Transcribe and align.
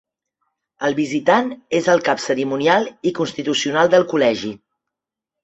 El 0.87 0.95
Visitant 0.99 1.51
és 1.81 1.89
el 1.93 2.01
cap 2.07 2.23
cerimonial 2.23 2.89
i 3.11 3.13
constitucional 3.21 3.93
del 3.95 4.09
col·legi. 4.17 4.53